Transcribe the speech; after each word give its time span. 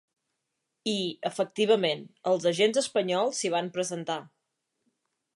I, 0.91 0.95
efectivament, 1.29 2.01
els 2.31 2.47
agents 2.53 2.81
espanyols 2.83 3.41
s’hi 3.41 3.51
van 3.57 3.69
presentar. 3.77 4.17